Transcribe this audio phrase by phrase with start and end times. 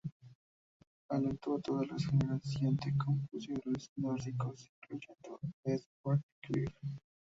[1.09, 6.73] Alentó a toda una generación de compositores nórdicos, incluyendo a Edvard Grieg.